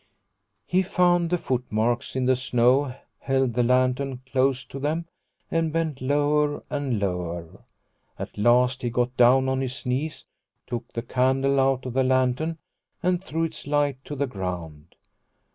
He 0.65 0.81
found 0.81 1.29
the 1.29 1.37
foot 1.37 1.63
marks 1.71 2.15
in 2.15 2.25
the 2.25 2.35
snow, 2.35 2.95
held 3.19 3.53
the 3.53 3.61
lantern 3.61 4.23
close 4.25 4.65
to 4.65 4.79
them, 4.79 5.05
and 5.51 5.71
bent 5.71 6.01
lower 6.01 6.63
and 6.71 6.99
lower. 6.99 7.63
At 8.17 8.35
last 8.35 8.81
he 8.81 8.89
got 8.89 9.15
down 9.15 9.47
on 9.47 9.61
his 9.61 9.85
knees, 9.85 10.25
took 10.65 10.91
the 10.93 11.03
candle 11.03 11.59
out 11.59 11.85
of 11.85 11.93
the 11.93 12.03
lantern, 12.03 12.57
and 13.03 13.23
threw 13.23 13.43
its 13.43 13.67
light 13.67 14.03
to 14.05 14.15
the 14.15 14.25
ground. 14.25 14.95